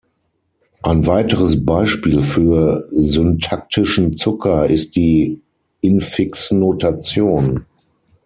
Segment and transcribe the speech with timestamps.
[0.81, 5.43] Ein weiteres Beispiel für syntaktischen Zucker ist die
[5.81, 7.67] Infixnotation.